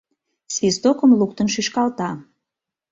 свистокым 0.55 1.11
луктын 1.19 1.47
шӱшкалта. 1.53 2.09